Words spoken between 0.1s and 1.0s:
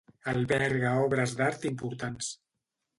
Alberga